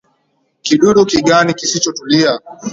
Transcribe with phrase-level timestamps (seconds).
[0.63, 2.31] Kidudu kigani kisichotulia.